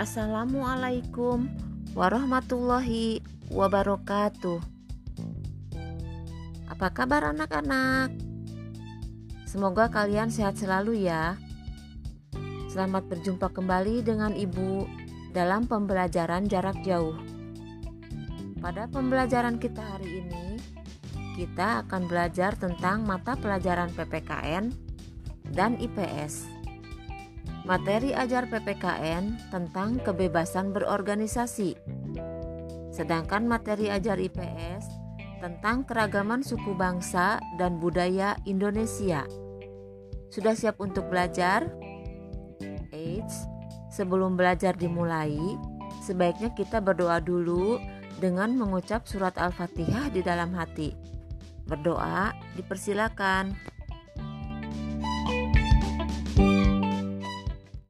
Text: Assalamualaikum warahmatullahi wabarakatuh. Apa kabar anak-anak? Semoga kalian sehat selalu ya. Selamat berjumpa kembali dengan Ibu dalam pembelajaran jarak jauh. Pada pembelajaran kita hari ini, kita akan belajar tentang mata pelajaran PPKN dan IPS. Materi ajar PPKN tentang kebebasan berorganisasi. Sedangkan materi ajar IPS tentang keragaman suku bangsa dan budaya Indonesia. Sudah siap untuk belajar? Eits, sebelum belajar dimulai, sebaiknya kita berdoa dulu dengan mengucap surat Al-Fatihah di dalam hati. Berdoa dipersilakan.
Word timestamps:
Assalamualaikum 0.00 1.52
warahmatullahi 1.92 3.20
wabarakatuh. 3.52 4.56
Apa 6.72 6.88
kabar 6.96 7.28
anak-anak? 7.28 8.08
Semoga 9.44 9.92
kalian 9.92 10.32
sehat 10.32 10.56
selalu 10.56 11.04
ya. 11.04 11.36
Selamat 12.72 13.04
berjumpa 13.04 13.52
kembali 13.52 14.00
dengan 14.00 14.32
Ibu 14.32 14.88
dalam 15.36 15.68
pembelajaran 15.68 16.48
jarak 16.48 16.80
jauh. 16.88 17.20
Pada 18.64 18.88
pembelajaran 18.88 19.60
kita 19.60 19.84
hari 19.84 20.24
ini, 20.24 20.56
kita 21.36 21.84
akan 21.84 22.08
belajar 22.08 22.56
tentang 22.56 23.04
mata 23.04 23.36
pelajaran 23.36 23.92
PPKN 23.92 24.72
dan 25.52 25.76
IPS. 25.76 26.61
Materi 27.62 28.10
ajar 28.10 28.50
PPKN 28.50 29.54
tentang 29.54 30.02
kebebasan 30.02 30.74
berorganisasi. 30.74 31.78
Sedangkan 32.90 33.46
materi 33.46 33.86
ajar 33.86 34.18
IPS 34.18 34.90
tentang 35.38 35.86
keragaman 35.86 36.42
suku 36.42 36.74
bangsa 36.74 37.38
dan 37.62 37.78
budaya 37.78 38.34
Indonesia. 38.50 39.22
Sudah 40.26 40.58
siap 40.58 40.82
untuk 40.82 41.06
belajar? 41.06 41.70
Eits, 42.90 43.46
sebelum 43.94 44.34
belajar 44.34 44.74
dimulai, 44.74 45.38
sebaiknya 46.02 46.50
kita 46.58 46.82
berdoa 46.82 47.22
dulu 47.22 47.78
dengan 48.18 48.58
mengucap 48.58 49.06
surat 49.06 49.38
Al-Fatihah 49.38 50.10
di 50.10 50.18
dalam 50.18 50.50
hati. 50.58 50.98
Berdoa 51.70 52.34
dipersilakan. 52.58 53.71